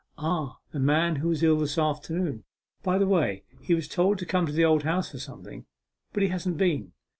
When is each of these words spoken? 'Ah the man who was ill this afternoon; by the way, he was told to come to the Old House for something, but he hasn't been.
'Ah 0.17 0.57
the 0.71 0.79
man 0.79 1.17
who 1.17 1.27
was 1.27 1.43
ill 1.43 1.59
this 1.59 1.77
afternoon; 1.77 2.43
by 2.81 2.97
the 2.97 3.05
way, 3.05 3.43
he 3.61 3.75
was 3.75 3.87
told 3.87 4.17
to 4.17 4.25
come 4.25 4.47
to 4.47 4.51
the 4.51 4.65
Old 4.65 4.81
House 4.81 5.11
for 5.11 5.19
something, 5.19 5.67
but 6.11 6.23
he 6.23 6.29
hasn't 6.29 6.57
been. 6.57 6.93